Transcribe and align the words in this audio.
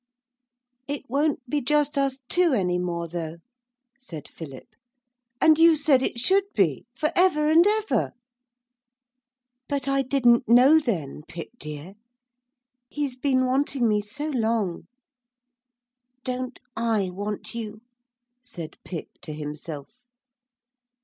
'It 0.87 1.07
won't 1.07 1.47
be 1.47 1.61
just 1.61 1.95
us 1.95 2.21
two 2.27 2.53
any 2.53 2.79
more, 2.79 3.07
though,' 3.07 3.37
said 3.99 4.27
Philip, 4.27 4.69
'and 5.39 5.59
you 5.59 5.75
said 5.75 6.01
it 6.01 6.19
should 6.19 6.45
be, 6.55 6.87
for 6.95 7.11
ever 7.15 7.47
and 7.51 7.67
ever.' 7.67 8.11
'But 9.69 9.87
I 9.87 10.01
didn't 10.01 10.49
know 10.49 10.79
then, 10.79 11.21
Pip, 11.27 11.49
dear. 11.59 11.93
He's 12.89 13.15
been 13.15 13.45
wanting 13.45 13.87
me 13.87 14.01
so 14.01 14.29
long' 14.31 14.87
'Don't 16.23 16.59
I 16.75 17.11
want 17.11 17.53
you?' 17.53 17.81
said 18.41 18.77
Pip 18.83 19.07
to 19.21 19.33
himself. 19.35 19.99